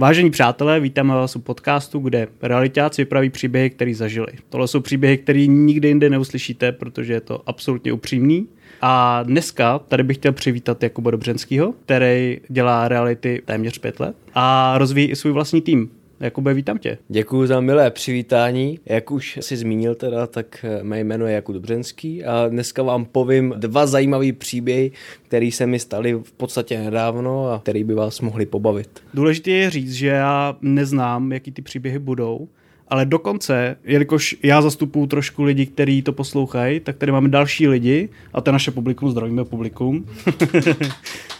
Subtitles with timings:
[0.00, 4.26] Vážení přátelé, vítáme vás u podcastu, kde realitáci vypraví příběhy, které zažili.
[4.48, 8.46] Tohle jsou příběhy, které nikdy jinde neuslyšíte, protože je to absolutně upřímný.
[8.82, 14.74] A dneska tady bych chtěl přivítat Jakuba Dobřenského, který dělá reality téměř pět let a
[14.78, 15.90] rozvíjí i svůj vlastní tým.
[16.20, 16.98] Jakube, vítám tě.
[17.08, 18.80] Děkuji za milé přivítání.
[18.86, 23.54] Jak už si zmínil teda, tak mé jméno je Jakub Dobřenský a dneska vám povím
[23.56, 24.92] dva zajímavé příběhy,
[25.22, 29.02] které se mi staly v podstatě nedávno a které by vás mohly pobavit.
[29.14, 32.48] Důležité je říct, že já neznám, jaký ty příběhy budou,
[32.88, 38.08] ale dokonce, jelikož já zastupuju trošku lidi, kteří to poslouchají, tak tady máme další lidi
[38.32, 40.06] a to je naše publikum, zdravíme publikum.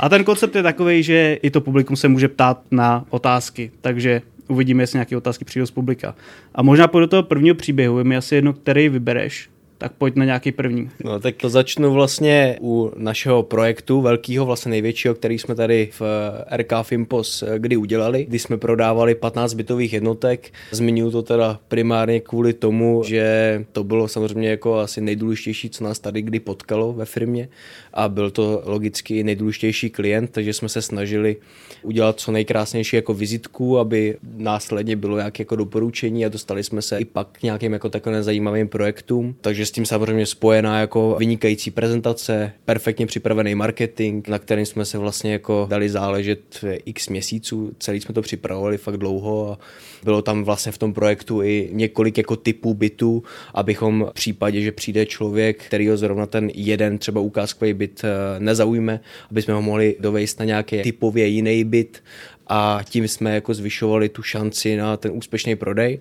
[0.00, 4.22] A ten koncept je takový, že i to publikum se může ptát na otázky, takže
[4.48, 6.14] uvidíme, jestli nějaké otázky přijdou z publika.
[6.54, 9.48] A možná po do toho prvního příběhu je mi asi jedno, který vybereš,
[9.80, 10.90] tak pojď na nějaký první.
[11.04, 16.02] No tak to začnu vlastně u našeho projektu, velkého, vlastně největšího, který jsme tady v
[16.56, 20.52] RK Fimpos kdy udělali, kdy jsme prodávali 15 bytových jednotek.
[20.70, 25.98] Zmiňuji to teda primárně kvůli tomu, že to bylo samozřejmě jako asi nejdůležitější, co nás
[25.98, 27.48] tady kdy potkalo ve firmě
[27.94, 31.36] a byl to logicky i nejdůležitější klient, takže jsme se snažili
[31.82, 36.98] udělat co nejkrásnější jako vizitku, aby následně bylo nějaké jako doporučení a dostali jsme se
[36.98, 39.34] i pak k nějakým jako takovým zajímavým projektům.
[39.40, 44.98] Takže s tím samozřejmě spojená jako vynikající prezentace, perfektně připravený marketing, na kterým jsme se
[44.98, 47.72] vlastně jako dali záležet x měsíců.
[47.78, 49.58] Celý jsme to připravovali fakt dlouho a
[50.02, 53.22] bylo tam vlastně v tom projektu i několik jako typů bytů,
[53.54, 58.40] abychom v případě, že přijde člověk, který ho zrovna ten jeden třeba ukázkový byt eh,
[58.40, 62.02] nezaujme, aby jsme ho mohli dovést na nějaký typově jiný byt
[62.46, 65.98] a tím jsme jako zvyšovali tu šanci na ten úspěšný prodej.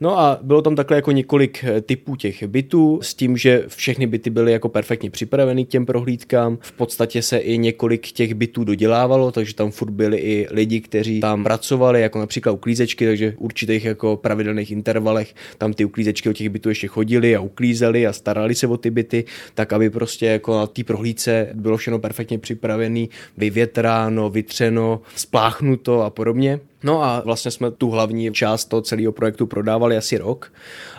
[0.00, 4.06] No a bylo tam takhle jako několik eh, typů těch bytů s tím, že všechny
[4.06, 6.58] byty byly jako perfektně připraveny k těm prohlídkám.
[6.60, 11.20] V podstatě se i několik těch bytů dodělávalo, takže tam furt byli i lidi, kteří
[11.20, 16.32] tam pracovali, jako například uklízečky, takže v určitých jako pravidelných intervalech tam ty uklízečky o
[16.32, 19.24] těch bytů ještě chodili a uklízeli a starali se o ty byty,
[19.54, 23.06] tak aby prostě jako na té prohlídce bylo všechno perfektně připravené,
[23.36, 26.60] vyvětráno, vytřeno, spláchnuto a podobně.
[26.84, 30.52] No a vlastně jsme tu hlavní část toho celého projektu prodávali asi rok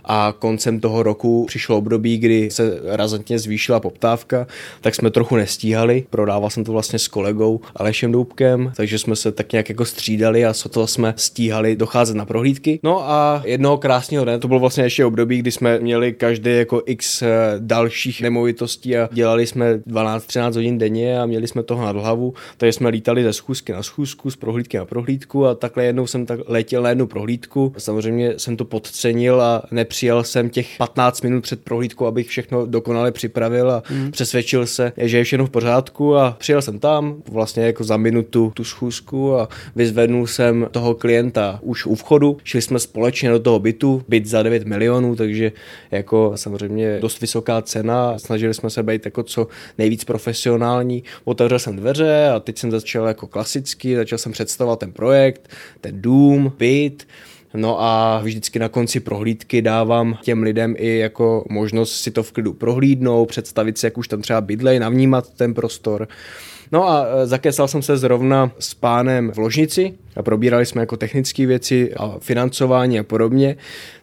[0.06, 4.48] a koncem toho roku přišlo období, kdy se razantně zvýšila poptávka,
[4.82, 6.06] tak jsme trochu nestíhali.
[6.10, 10.46] Prodával jsem to vlastně s kolegou Alešem Doubkem, takže jsme se tak nějak jako střídali
[10.46, 12.80] a to jsme stíhali docházet na prohlídky.
[12.84, 16.82] No a jednoho krásného dne, to bylo vlastně ještě období, kdy jsme měli každý jako
[16.86, 17.28] x eh,
[17.60, 22.74] dalších nemovitostí a dělali jsme 12-13 hodin denně a měli jsme toho nad hlavu, takže
[22.74, 26.40] jsme lítali ze schůzky na schůzku, z prohlídky na prohlídku a takhle jednou jsem tak
[26.48, 27.74] letěl na jednu prohlídku.
[27.78, 32.66] Samozřejmě jsem to podcenil a nepři přijel jsem těch 15 minut před prohlídkou, abych všechno
[32.66, 34.12] dokonale připravil a mm.
[34.12, 38.52] přesvědčil se, že je všechno v pořádku a přijel jsem tam vlastně jako za minutu
[38.56, 42.38] tu schůzku a vyzvednul jsem toho klienta už u vchodu.
[42.44, 45.52] Šli jsme společně do toho bytu, byt za 9 milionů, takže
[45.92, 48.20] jako samozřejmě dost vysoká cena.
[48.20, 49.48] Snažili jsme se být jako co
[49.78, 51.04] nejvíc profesionální.
[51.24, 55.50] Otevřel jsem dveře a teď jsem začal jako klasicky, začal jsem představovat ten projekt,
[55.81, 57.07] ten dům, byt
[57.53, 62.31] No a vždycky na konci prohlídky dávám těm lidem i jako možnost si to v
[62.31, 66.07] klidu prohlídnout, představit si, jak už tam třeba bydlej, navnímat ten prostor.
[66.72, 70.98] No a e, zakesal jsem se zrovna s pánem v ložnici a probírali jsme jako
[70.98, 73.56] technické věci a financování a podobně.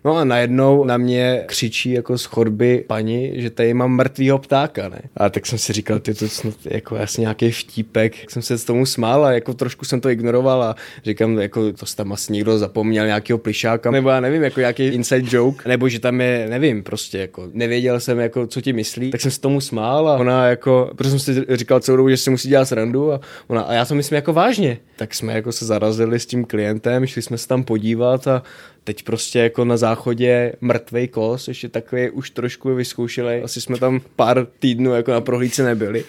[0.04, 4.88] No a najednou na mě křičí jako z chodby paní, že tady mám mrtvýho ptáka,
[4.88, 5.00] ne?
[5.16, 8.64] A tak jsem si říkal, ty to snad jako asi nějaký vtípek, jsem se s
[8.64, 12.58] tomu smál a jako trošku jsem to ignoroval a říkám, jako to tam asi někdo
[12.58, 16.82] zapomněl nějakého plišáka, nebo já nevím, jako nějaký inside joke, nebo že tam je, nevím,
[16.82, 20.46] prostě jako nevěděl jsem, jako co ti myslí, tak jsem se tomu smál a ona
[20.46, 23.72] jako, protože jsem si říkal celou dobu, že si musí dělat srandu a ona, a
[23.72, 24.78] já to myslím jako vážně.
[24.96, 28.42] Tak jsme jako se zarazili s tím klientem, šli jsme se tam podívat a
[28.84, 34.00] teď prostě jako na záchodě mrtvej kos, ještě takový už trošku vyzkoušeli, asi jsme tam
[34.16, 36.04] pár týdnů jako na prohlídce nebyli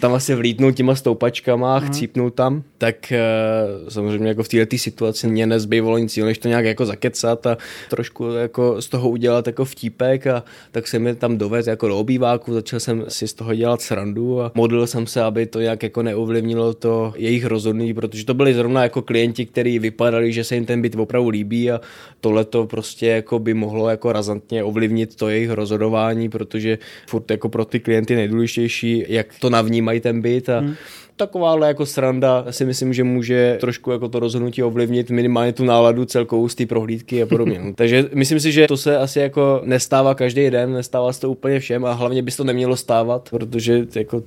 [0.00, 1.88] tam asi vlítnul těma stoupačkama a mhm.
[1.88, 6.48] chcípnul tam, tak uh, samozřejmě jako v této situaci mě nezbývalo nic jiného, než to
[6.48, 7.58] nějak jako zakecat a
[7.90, 11.98] trošku jako z toho udělat jako vtípek a tak jsem mi tam dovez jako do
[11.98, 15.82] obýváku, začal jsem si z toho dělat srandu a modlil jsem se, aby to nějak
[15.82, 20.54] jako neovlivnilo to jejich rozhodnutí, protože to byli zrovna jako klienti, kteří vypadali, že se
[20.54, 21.80] jim ten byt opravdu líbí a
[22.20, 27.48] tohle to prostě jako by mohlo jako razantně ovlivnit to jejich rozhodování, protože furt jako
[27.48, 30.74] pro ty klienty nejdůležitější, jak to na vnímají ten byt a hmm.
[31.16, 36.04] takováhle jako sranda si myslím, že může trošku jako to rozhodnutí ovlivnit minimálně tu náladu
[36.04, 37.60] celkovou z té prohlídky a podobně.
[37.74, 41.60] Takže myslím si, že to se asi jako nestává každý den, nestává se to úplně
[41.60, 44.22] všem a hlavně by se to nemělo stávat, protože jako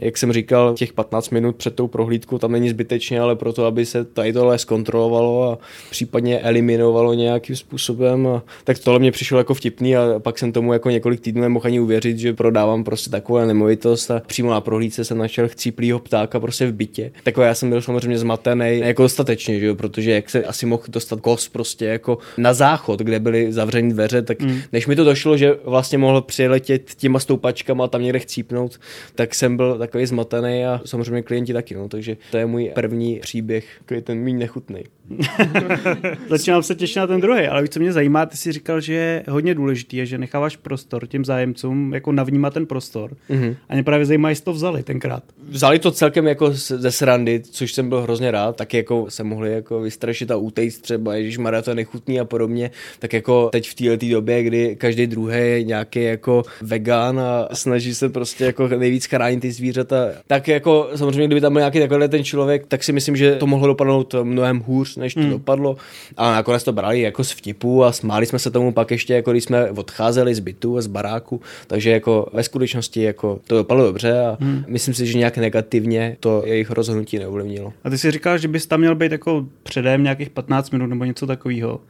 [0.00, 3.86] Jak jsem říkal, těch 15 minut před tou prohlídkou tam není zbytečně, ale proto, aby
[3.86, 5.58] se tady tohle zkontrolovalo a
[5.90, 8.26] případně eliminovalo nějakým způsobem.
[8.26, 11.66] A tak tohle mě přišlo jako vtipný a pak jsem tomu jako několik týdnů nemohl
[11.66, 16.40] ani uvěřit, že prodávám prostě takovou nemovitost a přímo na prohlídce jsem našel chcíplýho ptáka
[16.40, 17.12] prostě v bytě.
[17.22, 19.74] Takové já jsem byl samozřejmě zmatený jako dostatečně, že jo?
[19.74, 24.22] protože jak se asi mohl dostat kos prostě jako na záchod, kde byly zavřené dveře,
[24.22, 24.60] tak mm.
[24.72, 28.80] než mi to došlo, že vlastně mohl přiletět těma stoupačkama a tam někde chcípnout,
[29.14, 33.18] tak jsem byl takový zmatený a samozřejmě klienti taky, no, takže to je můj první
[33.20, 34.84] příběh, takový ten méně nechutný.
[36.28, 39.24] Začínám se těšit na ten druhý, ale co mě zajímá, ty jsi říkal, že je
[39.28, 43.10] hodně důležitý, že necháváš prostor těm zájemcům jako navnímat ten prostor.
[43.30, 43.56] Mm-hmm.
[43.68, 45.22] A mě právě zajímá, jestli to vzali tenkrát.
[45.48, 49.52] Vzali to celkem jako ze srandy, což jsem byl hrozně rád, tak jako se mohli
[49.52, 53.74] jako vystrašit a utejct třeba, když Maria to nechutný a podobně, tak jako teď v
[53.74, 59.06] této době, kdy každý druhý je nějaký jako vegan a snaží se prostě jako nejvíc
[59.06, 62.92] chránit ty zvířata, tak jako samozřejmě, kdyby tam byl nějaký takový ten člověk, tak si
[62.92, 65.30] myslím, že to mohlo dopadnout mnohem hůř, než to mm.
[65.30, 65.76] dopadlo.
[66.16, 69.32] A nakonec to brali jako z vtipu a smáli jsme se tomu pak ještě, jako
[69.32, 71.40] když jsme odcházeli z bytu a z baráku.
[71.66, 74.64] Takže jako ve skutečnosti jako to dopadlo dobře a mm.
[74.68, 77.72] myslím si, že nějak negativně to jejich rozhodnutí neovlivnilo.
[77.84, 81.04] A ty si říkal, že bys tam měl být jako předem nějakých 15 minut nebo
[81.04, 81.80] něco takového.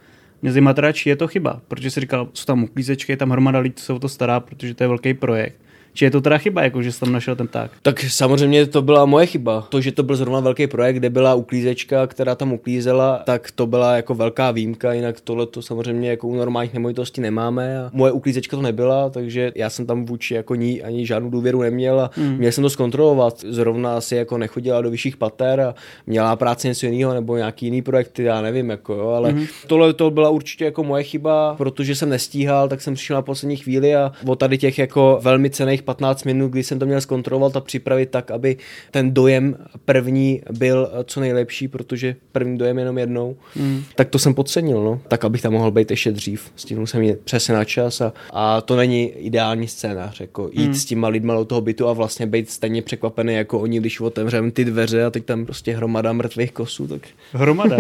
[0.42, 3.30] Mě zajímá teda, či je to chyba, protože si říkal, jsou tam uklízečky, je tam
[3.30, 5.59] hromada lidí, co se o to stará, protože to je velký projekt.
[5.94, 7.70] Či je to teda chyba, jako že jsi tam našel ten pták?
[7.82, 9.66] Tak samozřejmě to byla moje chyba.
[9.68, 13.66] To, že to byl zrovna velký projekt, kde byla uklízečka, která tam uklízela, tak to
[13.66, 17.78] byla jako velká výjimka, jinak tohle to samozřejmě jako u normálních nemovitostí nemáme.
[17.78, 21.62] A moje uklízečka to nebyla, takže já jsem tam vůči jako ní ani žádnou důvěru
[21.62, 22.36] neměl a mm.
[22.38, 23.40] měl jsem to zkontrolovat.
[23.40, 25.74] Zrovna asi jako nechodila do vyšších pater a
[26.06, 29.46] měla práci něco jiného nebo nějaký jiný projekt, já nevím, jako jo, ale mm.
[29.66, 33.56] tohle to byla určitě jako moje chyba, protože jsem nestíhal, tak jsem přišel na poslední
[33.56, 37.00] chvíli a o tady těch jako velmi cených těch 15 minut, kdy jsem to měl
[37.00, 38.56] zkontrolovat a připravit tak, aby
[38.90, 43.82] ten dojem první byl co nejlepší, protože první dojem jenom jednou, mm.
[43.94, 45.00] tak to jsem podcenil, no.
[45.08, 46.52] tak abych tam mohl být ještě dřív.
[46.56, 50.74] Stihnul jsem jít přesně na čas a, a to není ideální scénář, jako jít mm.
[50.74, 54.50] s těma lidma do toho bytu a vlastně být stejně překvapený jako oni, když otevřeme
[54.50, 57.02] ty dveře a teď tam prostě hromada mrtvých kosů, tak...
[57.32, 57.76] Hromada.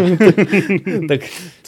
[1.08, 1.20] tak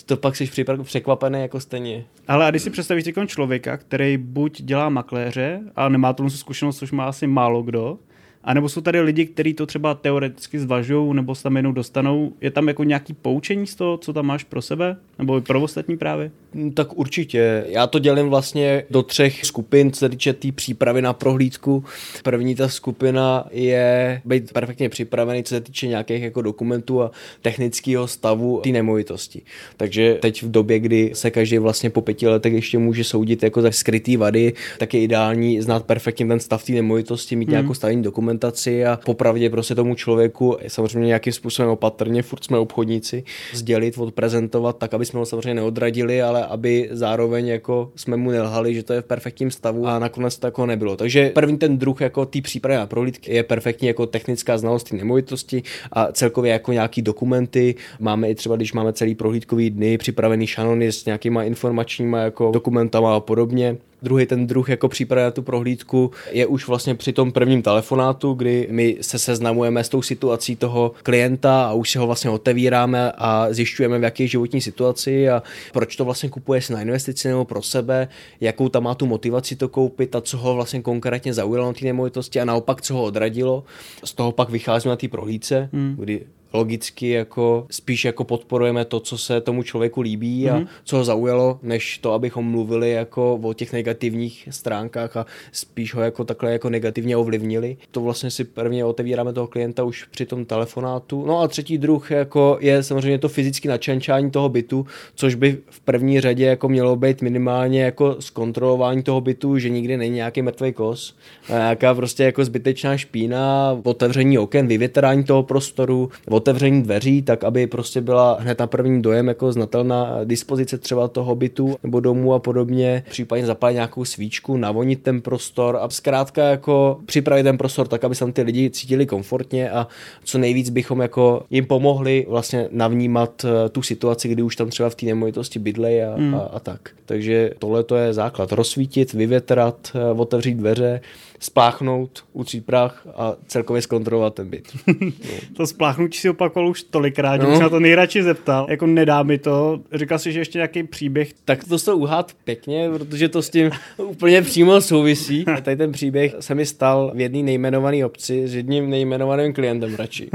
[0.06, 0.50] to pak jsi
[0.82, 2.04] překvapený jako stejně.
[2.28, 6.92] Ale a když si představíš člověka, který buď dělá makléře a nemá tu zkušenost, což
[6.92, 7.98] má asi málo kdo,
[8.44, 12.32] a nebo jsou tady lidi, kteří to třeba teoreticky zvažují, nebo se tam jenom dostanou.
[12.40, 14.96] Je tam jako nějaký poučení z toho, co tam máš pro sebe?
[15.18, 16.30] Nebo i pro ostatní právě?
[16.54, 17.64] Mm, tak určitě.
[17.68, 21.84] Já to dělím vlastně do třech skupin, co se týče té tý přípravy na prohlídku.
[22.22, 27.10] První ta skupina je být perfektně připravený, co se týče nějakých jako dokumentů a
[27.42, 29.42] technického stavu té nemovitosti.
[29.76, 33.62] Takže teď v době, kdy se každý vlastně po pěti letech ještě může soudit jako
[33.62, 37.52] za skrytý vady, tak je ideální znát perfektně ten stav té nemovitosti, mít hmm.
[37.52, 38.02] nějakou stavní
[38.32, 44.78] dokumentaci a popravdě prostě tomu člověku samozřejmě nějakým způsobem opatrně, furt jsme obchodníci, sdělit, odprezentovat
[44.78, 48.92] tak, aby jsme ho samozřejmě neodradili, ale aby zároveň jako jsme mu nelhali, že to
[48.92, 50.96] je v perfektním stavu a nakonec to jako nebylo.
[50.96, 54.96] Takže první ten druh jako té přípravy na prohlídky je perfektní jako technická znalost té
[54.96, 55.62] nemovitosti
[55.92, 57.74] a celkově jako nějaký dokumenty.
[58.00, 63.16] Máme i třeba, když máme celý prohlídkový dny, připravený šanony s nějakýma informačníma jako dokumentama
[63.16, 63.76] a podobně.
[64.02, 68.32] Druhý ten druh jako příprava na tu prohlídku je už vlastně při tom prvním telefonátu,
[68.32, 73.12] kdy my se seznamujeme s tou situací toho klienta a už si ho vlastně otevíráme
[73.18, 75.42] a zjišťujeme, v jaké životní situaci a
[75.72, 78.08] proč to vlastně kupuje si na investici nebo pro sebe,
[78.40, 81.84] jakou tam má tu motivaci to koupit a co ho vlastně konkrétně zaujalo na té
[81.84, 83.64] nemovitosti a naopak, co ho odradilo.
[84.04, 85.96] Z toho pak vycházíme na té prohlídce, hmm.
[85.98, 86.20] kdy
[86.52, 90.66] logicky jako spíš jako podporujeme to, co se tomu člověku líbí a mm-hmm.
[90.84, 96.02] co ho zaujalo, než to, abychom mluvili jako o těch negativních stránkách a spíš ho
[96.02, 97.76] jako takhle jako negativně ovlivnili.
[97.90, 101.26] To vlastně si prvně otevíráme toho klienta už při tom telefonátu.
[101.26, 105.80] No a třetí druh jako je samozřejmě to fyzické načančání toho bytu, což by v
[105.80, 110.72] první řadě jako mělo být minimálně jako zkontrolování toho bytu, že nikdy není nějaký mrtvý
[110.72, 111.16] kos,
[111.48, 116.10] nějaká prostě jako zbytečná špína, otevření oken, vyvětrání toho prostoru,
[116.42, 121.34] otevření dveří, tak aby prostě byla hned na první dojem jako znatelná dispozice třeba toho
[121.34, 126.98] bytu nebo domu a podobně, případně zapálit nějakou svíčku, navonit ten prostor a zkrátka jako
[127.06, 129.86] připravit ten prostor tak, aby se tam ty lidi cítili komfortně a
[130.24, 134.90] co nejvíc bychom jako jim pomohli vlastně navnímat eh, tu situaci, kdy už tam třeba
[134.90, 136.34] v té nemovitosti bydlej a, mm.
[136.34, 136.90] a, a tak.
[137.06, 138.52] Takže tohle to je základ.
[138.52, 141.00] Rozsvítit, vyvětrat, eh, otevřít dveře,
[141.42, 144.68] spláchnout, utřít prach a celkově zkontrolovat ten byt.
[144.86, 144.94] No.
[145.56, 147.60] to spláchnutí si opakoval už tolikrát, že no.
[147.60, 148.66] na to nejradši zeptal.
[148.70, 149.80] Jako nedá mi to.
[149.92, 151.32] Říkal si, že ještě nějaký příběh.
[151.44, 155.44] Tak to to uhát pěkně, protože to s tím úplně přímo souvisí.
[155.46, 159.94] A tady ten příběh se mi stal v jedné nejmenované obci s jedním nejmenovaným klientem
[159.94, 160.30] radši.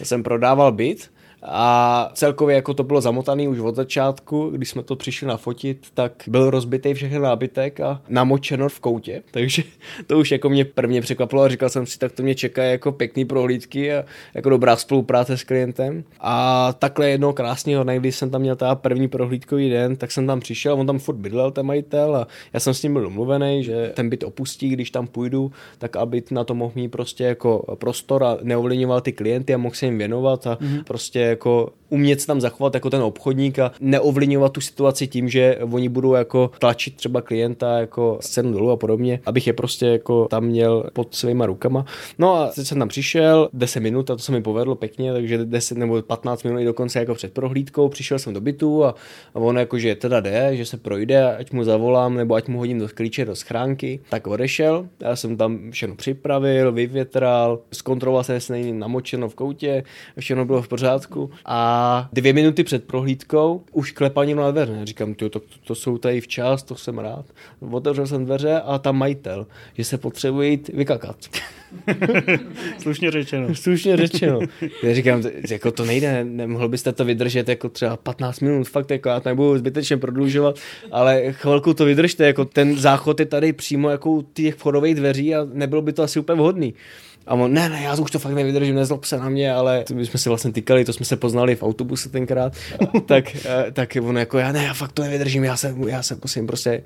[0.00, 1.10] Já jsem prodával byt
[1.44, 6.12] a celkově jako to bylo zamotaný už od začátku, když jsme to přišli nafotit, tak
[6.26, 9.62] byl rozbitý všechny nábytek a namočeno v koutě, takže
[10.06, 12.92] to už jako mě prvně překvapilo a říkal jsem si, tak to mě čeká jako
[12.92, 16.04] pěkný prohlídky a jako dobrá spolupráce s klientem.
[16.20, 20.26] A takhle jednou krásného dne, když jsem tam měl teda první prohlídkový den, tak jsem
[20.26, 23.64] tam přišel, on tam furt bydlel, ten majitel a já jsem s ním byl domluvený,
[23.64, 27.76] že ten byt opustí, když tam půjdu, tak aby na to mohl mít prostě jako
[27.78, 30.84] prostor a neovlivňoval ty klienty a mohl se jim věnovat a mm-hmm.
[30.84, 35.58] prostě jako umět se tam zachovat jako ten obchodník a neovlivňovat tu situaci tím, že
[35.72, 40.28] oni budou jako tlačit třeba klienta jako scénu dolů a podobně, abych je prostě jako
[40.30, 41.84] tam měl pod svýma rukama.
[42.18, 45.44] No a teď jsem tam přišel, 10 minut a to se mi povedlo pěkně, takže
[45.44, 48.94] 10 nebo 15 minut dokonce jako před prohlídkou, přišel jsem do bytu a,
[49.34, 52.58] a on jako, že teda jde, že se projde, ať mu zavolám nebo ať mu
[52.58, 58.34] hodím do klíče do schránky, tak odešel, já jsem tam všechno připravil, vyvětral, zkontroloval jsem,
[58.34, 59.84] jestli není namočeno v koutě,
[60.18, 64.80] všechno bylo v pořádku a dvě minuty před prohlídkou už klepání na dveře.
[64.84, 67.24] Říkám, to, to, to, jsou tady včas, to jsem rád.
[67.70, 71.16] Otevřel jsem dveře a tam majitel, že se potřebuje jít vykakat.
[72.78, 73.54] Slušně řečeno.
[73.54, 74.40] Slušně řečeno.
[74.82, 79.08] Já říkám, jako to nejde, nemohl byste to vydržet jako třeba 15 minut, fakt jako
[79.08, 80.58] já to nebudu zbytečně prodlužovat,
[80.90, 85.34] ale chvilku to vydržte, jako ten záchod je tady přímo jako u těch vchodových dveří
[85.34, 86.74] a nebylo by to asi úplně vhodný.
[87.26, 90.06] A on, ne, ne, já už to fakt nevydržím, nezlob se na mě, ale my
[90.06, 92.52] jsme se vlastně tykali, to jsme se poznali v autobuse tenkrát,
[93.06, 96.18] tak, eh, tak on jako, já ne, já fakt to nevydržím, já se, já se
[96.22, 96.82] musím prostě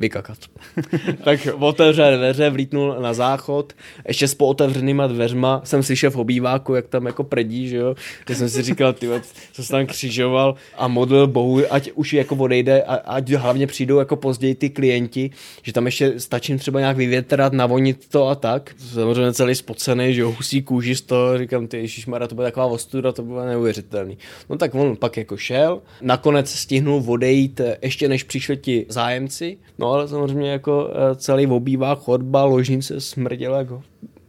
[0.00, 0.38] vykakat.
[1.24, 3.72] tak otevřel dveře, vlítnul na záchod,
[4.08, 7.94] ještě s pootevřenýma dveřma jsem slyšel v obýváku, jak tam jako predí, že jo,
[8.28, 9.08] že jsem si říkal, ty,
[9.52, 13.98] co se tam křižoval a modlil bohu, ať už jako odejde, a, ať hlavně přijdou
[13.98, 15.30] jako později ty klienti,
[15.62, 18.74] že tam ještě stačím třeba nějak vyvětrat, navonit to a tak.
[18.92, 22.66] Samozřejmě celý spocený, že jo, husí kůži z toho, říkám, ty Ježišmara, to byla taková
[22.66, 24.18] ostuda, to bylo neuvěřitelný.
[24.50, 29.89] No tak on pak jako šel, nakonec stihnul odejít ještě než přišli ti zájemci, no
[29.92, 33.82] ale samozřejmě jako eh, celý obývá chodba, ložnice smrděla jako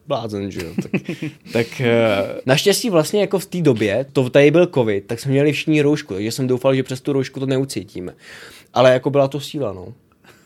[0.07, 0.73] blázen, že jo.
[0.81, 1.01] Tak,
[1.53, 5.51] tak eh, naštěstí vlastně jako v té době, to tady byl covid, tak jsme měli
[5.51, 8.13] všichni roušku, takže jsem doufal, že přes tu roušku to neucítíme.
[8.73, 9.93] Ale jako byla to síla, no.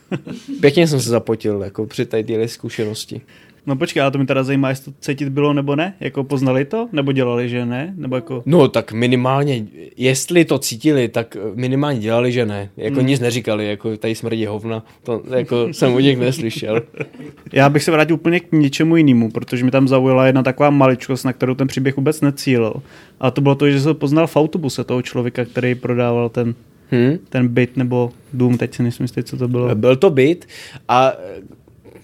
[0.61, 3.21] Pěkně jsem se zapotil jako při té zkušenosti.
[3.67, 5.93] No počkej, ale to mi teda zajímá, jestli to cítit bylo nebo ne?
[5.99, 6.89] Jako poznali to?
[6.91, 7.93] Nebo dělali, že ne?
[7.97, 8.43] Nebo jako...
[8.45, 9.65] No tak minimálně,
[9.97, 12.69] jestli to cítili, tak minimálně dělali, že ne.
[12.77, 13.07] Jako hmm.
[13.07, 14.85] nic neříkali, jako tady smrdí hovna.
[15.03, 16.81] To jako jsem u nich neslyšel.
[17.53, 21.25] Já bych se vrátil úplně k něčemu jinému, protože mi tam zaujala jedna taková maličkost,
[21.25, 22.73] na kterou ten příběh vůbec necílil.
[23.19, 26.55] A to bylo to, že se poznal v autobuse toho člověka, který prodával ten
[26.91, 27.17] Hmm?
[27.29, 29.75] ten byt nebo dům, teď si nejsem co to bylo.
[29.75, 30.45] Byl to byt
[30.87, 31.13] a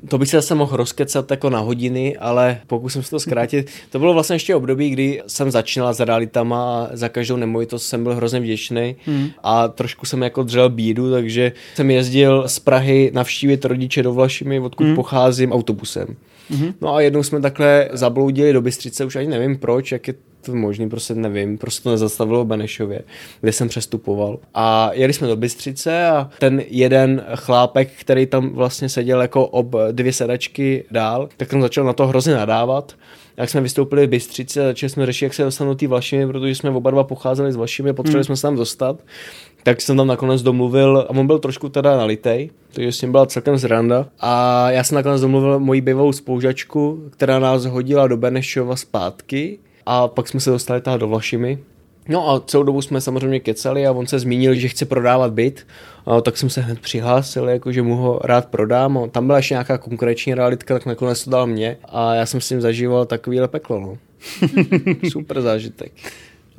[0.08, 3.70] to bych se zase mohl rozkecat jako na hodiny, ale pokusím se to zkrátit.
[3.90, 8.04] To bylo vlastně ještě období, kdy jsem začínal s realitama a za každou nemovitost jsem
[8.04, 9.30] byl hrozně vděčný hmm.
[9.44, 14.60] a trošku jsem jako dřel bídu, takže jsem jezdil z Prahy navštívit rodiče do Vlašimi,
[14.60, 14.96] odkud hmm.
[14.96, 16.16] pocházím, autobusem.
[16.52, 16.74] Mm-hmm.
[16.82, 20.56] No a jednou jsme takhle zabloudili do Bystřice, už ani nevím proč, jak je to
[20.56, 23.02] možný, prostě nevím, prostě to nezastavilo Benešově,
[23.42, 24.40] kde jsem přestupoval.
[24.54, 29.76] A jeli jsme do Bystřice a ten jeden chlápek, který tam vlastně seděl jako ob
[29.92, 32.96] dvě sedačky dál, tak tam začal na to hrozně nadávat
[33.38, 36.70] jak jsme vystoupili v Bystřice, začali jsme řešit, jak se dostanou ty Vlašimi, protože jsme
[36.70, 38.26] oba dva pocházeli z Vlašimi, potřebovali hmm.
[38.26, 39.04] jsme se tam dostat.
[39.64, 43.26] Tak jsem tam nakonec domluvil, a on byl trošku teda nalitej, takže s ním byla
[43.26, 44.08] celkem zranda.
[44.20, 50.08] A já jsem nakonec domluvil moji bývalou spoužačku, která nás hodila do Benešova zpátky a
[50.08, 51.60] pak jsme se dostali tady do Vlašimi.
[52.10, 55.68] No a celou dobu jsme samozřejmě kecali a on se zmínil, že chce prodávat byt,
[56.06, 58.98] a tak jsem se hned přihlásil, jako že mu ho rád prodám.
[58.98, 62.42] A tam byla ještě nějaká konkurenční realitka, tak nakonec to dal mě a já jsem
[62.42, 63.80] s tím zažíval takovýhle peklo.
[63.80, 63.98] No.
[65.10, 65.92] Super zážitek.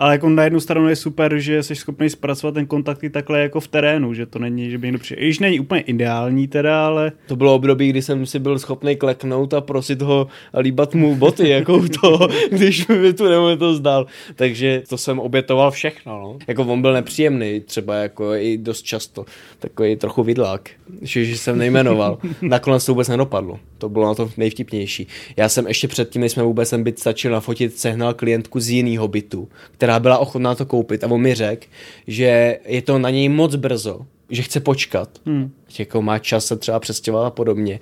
[0.03, 3.41] Ale jako na jednu stranu je super, že jsi schopný zpracovat ten kontakt i takhle
[3.41, 5.17] jako v terénu, že to není, že by někdo přišel.
[5.21, 7.13] Již není úplně ideální teda, ale...
[7.27, 11.17] To bylo období, kdy jsem si byl schopný kleknout a prosit ho a líbat mu
[11.17, 13.25] boty, jako to, když mi tu
[13.59, 14.07] to zdal.
[14.37, 16.39] Takže to jsem obětoval všechno, no.
[16.47, 19.25] Jako on byl nepříjemný, třeba jako i dost často.
[19.59, 20.71] Takový trochu vidlák,
[21.03, 22.19] že, že jsem nejmenoval.
[22.43, 23.59] Nakonec to vůbec nedopadlo.
[23.79, 25.07] To bylo na to nejvtipnější.
[25.37, 29.09] Já jsem ještě předtím, než jsme vůbec ten byt stačil nafotit, sehnal klientku z jiného
[29.09, 31.67] bytu, která byla ochotná to koupit a on mi řekl,
[32.07, 35.51] že je to na něj moc brzo, že chce počkat, hmm.
[35.69, 37.81] že jako má čas se třeba přestěhovat a podobně.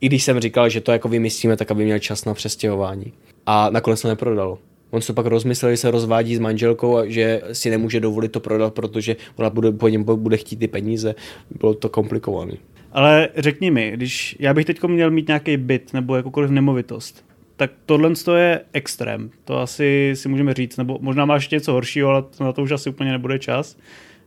[0.00, 3.12] I když jsem říkal, že to jako vymyslíme, tak aby měl čas na přestěhování.
[3.46, 4.58] A nakonec to neprodalo.
[4.90, 8.40] On se pak rozmyslel, že se rozvádí s manželkou a že si nemůže dovolit to
[8.40, 11.14] prodat, protože ona bude, po něm bude chtít ty peníze.
[11.60, 12.52] Bylo to komplikované.
[12.92, 17.24] Ale řekni mi, když já bych teď měl mít nějaký byt nebo jakoukoliv nemovitost,
[17.62, 19.30] tak tohle je extrém.
[19.44, 22.90] To asi si můžeme říct, nebo možná máš něco horšího, ale na to už asi
[22.90, 23.76] úplně nebude čas.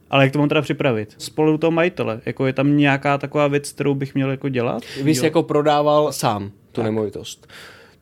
[0.10, 1.16] Ale jak to mám teda připravit?
[1.18, 4.84] Spolu toho majitele, jako je tam nějaká taková věc, kterou bych měl jako dělat?
[5.04, 6.86] Vy jsi jako prodával sám tu tak.
[6.86, 7.48] nemovitost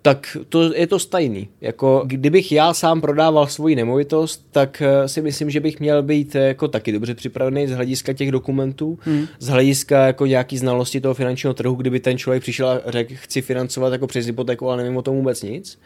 [0.05, 1.47] tak to je to stejný.
[1.61, 6.35] Jako kdybych já sám prodával svoji nemovitost, tak eh, si myslím, že bych měl být
[6.35, 9.27] eh, jako taky dobře připravený z hlediska těch dokumentů, hmm.
[9.39, 13.41] z hlediska jako nějaký znalosti toho finančního trhu, kdyby ten člověk přišel a řekl, chci
[13.41, 15.79] financovat jako přes hypotéku, ale nevím o tom vůbec nic.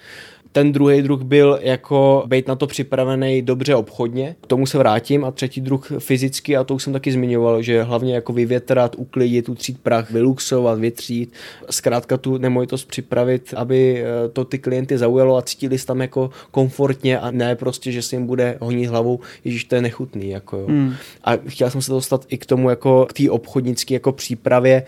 [0.58, 5.26] Ten druhý druh byl jako být na to připravený dobře obchodně, k tomu se vrátím
[5.26, 9.50] a třetí druh fyzicky a to už jsem taky zmiňoval, že hlavně jako vyvětrat, uklidit,
[9.50, 11.34] utřít prach, vyluxovat, vytřít,
[11.70, 16.30] zkrátka tu nemovitost připravit, aby eh, to ty klienty zaujalo a cítili se tam jako
[16.52, 20.30] komfortně a ne prostě, že se jim bude honit hlavou, ježíš, to je nechutný.
[20.30, 20.68] Jako jo.
[20.68, 20.94] Hmm.
[21.24, 24.84] A chtěl jsem se dostat i k tomu jako k té obchodnické jako přípravě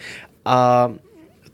[0.46, 0.92] a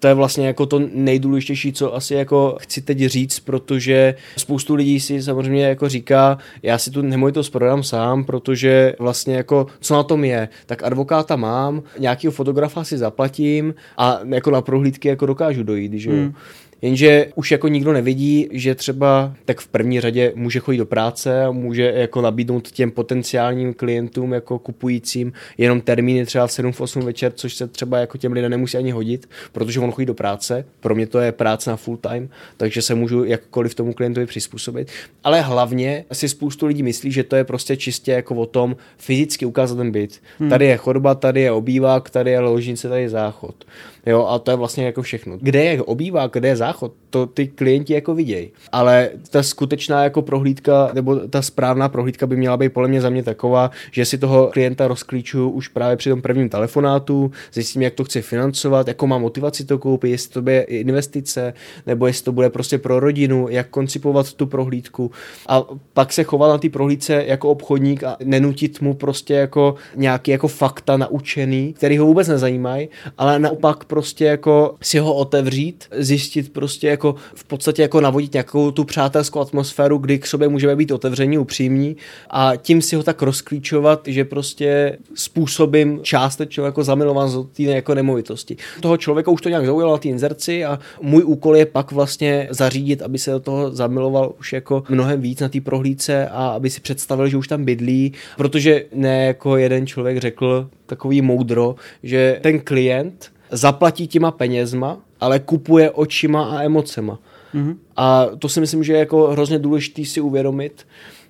[0.06, 5.00] to je vlastně jako to nejdůležitější, co asi jako chci teď říct, protože spoustu lidí
[5.00, 10.04] si samozřejmě jako říká, já si tu nemovitost prodám sám, protože vlastně jako co na
[10.04, 15.64] tom je, tak advokáta mám, nějakého fotografa si zaplatím a jako na prohlídky jako dokážu
[15.64, 16.16] dojít, že jo.
[16.16, 16.34] Hmm.
[16.82, 21.46] Jenže už jako nikdo nevidí, že třeba tak v první řadě může chodit do práce
[21.46, 26.82] a může jako nabídnout těm potenciálním klientům jako kupujícím jenom termíny třeba v 7 v
[26.82, 30.14] 8 večer, což se třeba jako těm lidem nemusí ani hodit, protože on chodí do
[30.14, 30.66] práce.
[30.80, 34.92] Pro mě to je práce na full time, takže se můžu jakkoliv tomu klientovi přizpůsobit.
[35.24, 39.46] Ale hlavně si spoustu lidí myslí, že to je prostě čistě jako o tom fyzicky
[39.46, 40.22] ukázat ten byt.
[40.40, 40.50] Hmm.
[40.50, 43.66] Tady je chodba, tady je obývák, tady je ložnice, tady je záchod.
[44.06, 45.38] Jo, a to je vlastně jako všechno.
[45.42, 48.52] Kde je obývák, kde je záchod, to ty klienti jako vidějí.
[48.72, 53.10] Ale ta skutečná jako prohlídka, nebo ta správná prohlídka by měla být podle mě za
[53.10, 57.94] mě taková, že si toho klienta rozklíčuju už právě při tom prvním telefonátu, zjistím, jak
[57.94, 61.54] to chci financovat, jako má motivaci to koupit, jestli to bude investice,
[61.88, 65.12] nebo jestli to bude prostě pro rodinu, jak koncipovat tu prohlídku.
[65.48, 70.32] A pak se chovat na té prohlídce jako obchodník a nenutit mu prostě jako nějaký
[70.32, 76.54] jako fakta naučený, který ho vůbec nezajímají, ale naopak prostě jako si ho otevřít, zjistit
[76.54, 80.92] prostě jako v podstatě jako navodit nějakou tu přátelskou atmosféru, kdy k sobě můžeme být
[80.92, 81.96] otevření, upřímní
[82.30, 87.96] a tím si ho tak rozklíčovat, že prostě způsobím částečně jako zamilovan z té jako
[87.96, 88.58] nemovitosti.
[88.82, 92.48] Toho člověka už to nějak zaujalo na té inzerci a můj úkol je pak vlastně
[92.52, 96.70] zařídit, aby se do toho zamiloval už jako mnohem víc na té prohlídce a aby
[96.70, 102.40] si představil, že už tam bydlí, protože ne jako jeden člověk řekl takový moudro, že
[102.44, 107.20] ten klient zaplatí těma penězma, ale kupuje očima a emocema.
[107.56, 107.76] Mm-hmm.
[107.98, 110.86] A to si myslím, že je jako hrozně důležité si uvědomit.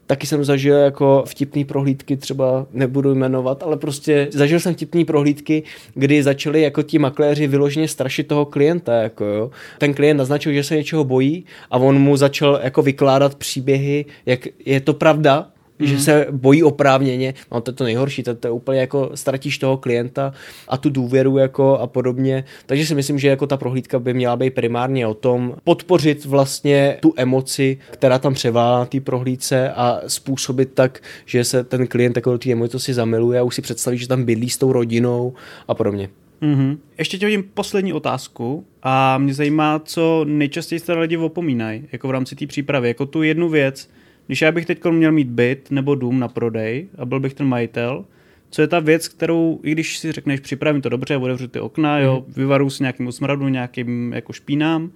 [0.08, 5.64] Taky jsem zažil jako vtipný prohlídky, třeba nebudu jmenovat, ale prostě zažil jsem vtipný prohlídky,
[5.94, 8.94] kdy začali jako ti makléři vyloženě strašit toho klienta.
[8.94, 9.52] Jako jo.
[9.78, 14.48] Ten klient naznačil, že se něčeho bojí a on mu začal jako vykládat příběhy, jak
[14.66, 15.48] je to pravda,
[15.80, 15.88] mm.
[15.88, 19.58] že se bojí oprávněně, no to je to nejhorší, to, to je úplně jako ztratíš
[19.58, 20.34] toho klienta
[20.68, 24.36] a tu důvěru jako a podobně, takže si myslím, že jako ta prohlídka by měla
[24.36, 30.72] být primárně o tom podpořit vlastně tu emoci, která tam převládá té prohlídce a způsobit
[30.74, 33.98] tak, že se ten klient jako do té emoci si zamiluje a už si představí,
[33.98, 35.34] že tam bydlí s tou rodinou
[35.68, 36.10] a podobně.
[36.42, 36.78] Mm-hmm.
[36.98, 42.12] Ještě tě hodím poslední otázku a mě zajímá, co nejčastěji se lidi opomínají, jako v
[42.12, 43.90] rámci té přípravy, jako tu jednu věc,
[44.28, 47.48] když já bych teď měl mít byt nebo dům na prodej a byl bych ten
[47.48, 48.06] majitel,
[48.50, 52.00] co je ta věc, kterou, i když si řekneš, připravím to dobře, otevřu ty okna,
[52.00, 52.34] jo, mm.
[52.34, 54.92] vyvaru si nějakým smradu, nějakým jako špínám,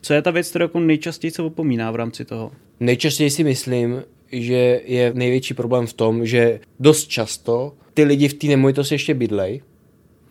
[0.00, 2.52] co je ta věc, kterou jako nejčastěji se opomíná v rámci toho?
[2.80, 8.34] Nejčastěji si myslím, že je největší problém v tom, že dost často ty lidi v
[8.34, 9.62] té nemovitosti ještě bydlej,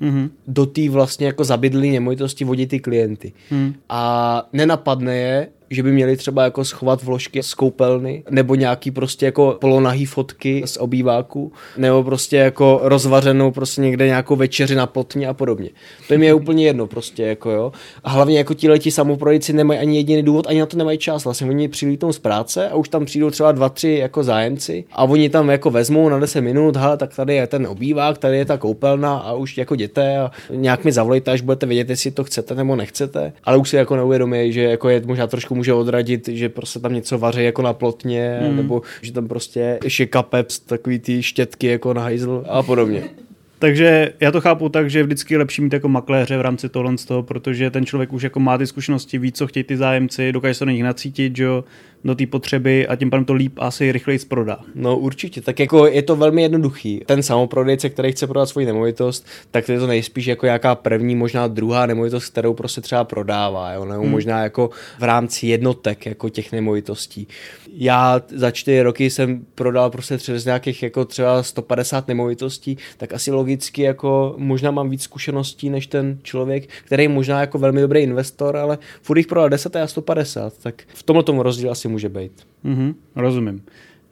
[0.02, 0.30] mm-hmm.
[0.48, 3.34] do té vlastně jako zabydlí nemovitosti vodí ty klienty.
[3.52, 3.74] Mm.
[3.90, 9.26] A nenapadne je, že by měli třeba jako schovat vložky z koupelny, nebo nějaký prostě
[9.26, 15.28] jako polonahý fotky z obýváku, nebo prostě jako rozvařenou prostě někde nějakou večeři na potně
[15.28, 15.70] a podobně.
[16.08, 17.72] To jim je úplně jedno prostě jako jo.
[18.04, 21.24] A hlavně jako ti leti samoprojici nemají ani jediný důvod, ani na to nemají čas.
[21.24, 25.04] Vlastně oni přilítou z práce a už tam přijdou třeba dva, tři jako zájemci a
[25.04, 28.46] oni tam jako vezmou na 10 minut, hele, tak tady je ten obývák, tady je
[28.46, 32.24] ta koupelna a už jako jděte a nějak mi zavolejte, až budete vědět, jestli to
[32.24, 33.34] chcete nebo nechcete.
[33.44, 36.94] Ale už si jako neuvědomí, že jako je možná trošku může odradit, že prostě tam
[36.94, 38.56] něco vaří jako na plotně, mm.
[38.56, 43.04] nebo že tam prostě ještě kapep, takový ty štětky jako na hajzl a podobně.
[43.62, 46.98] Takže já to chápu tak, že je vždycky lepší mít jako makléře v rámci tohle
[46.98, 50.32] z toho, protože ten člověk už jako má ty zkušenosti, ví, co chtějí ty zájemci,
[50.32, 51.64] dokáže se na nich nacítit, že jo,
[52.04, 54.60] do té potřeby a tím pádem to líp asi rychleji prodá.
[54.76, 57.02] No určitě, tak jako je to velmi jednoduchý.
[57.06, 61.16] Ten samoprodejce, který chce prodat svoji nemovitost, tak to je to nejspíš jako jaká první,
[61.16, 63.86] možná druhá nemovitost, kterou prostě třeba prodává, jo?
[63.86, 64.12] nebo hmm.
[64.12, 64.70] možná jako
[65.00, 67.28] v rámci jednotek jako těch nemovitostí.
[67.74, 73.32] Já za čtyři roky jsem prodal prostě přes nějakých jako třeba 150 nemovitostí, tak asi
[73.32, 78.00] logicky jako možná mám víc zkušeností než ten člověk, který je možná jako velmi dobrý
[78.00, 82.10] investor, ale furt jich prodal 10 a 150, tak v tomhle tomu rozdíl asi může
[82.10, 82.32] být.
[82.66, 83.64] Mm-hmm, rozumím.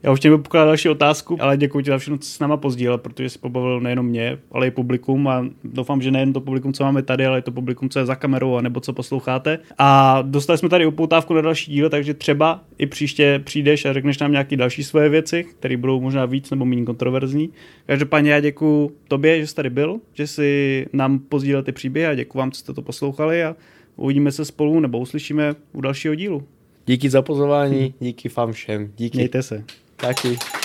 [0.03, 2.97] Já už tě pokládat další otázku, ale děkuji ti za všechno, co s náma pozdílel,
[2.97, 6.83] protože jsi pobavil nejenom mě, ale i publikum a doufám, že nejen to publikum, co
[6.83, 9.59] máme tady, ale i to publikum, co je za kamerou a nebo co posloucháte.
[9.77, 14.19] A dostali jsme tady upoutávku na další díl, takže třeba i příště přijdeš a řekneš
[14.19, 17.49] nám nějaké další svoje věci, které budou možná víc nebo méně kontroverzní.
[17.85, 22.15] Každopádně já děkuji tobě, že jsi tady byl, že jsi nám pozdílel ty příběhy a
[22.15, 23.55] děkuji vám, co jste to poslouchali a
[23.95, 26.43] uvidíme se spolu nebo uslyšíme u dalšího dílu.
[26.85, 28.91] Díky za pozvání, díky vám všem.
[28.97, 29.17] Díky.
[29.17, 29.63] Mějte se.
[29.99, 30.58] Taky.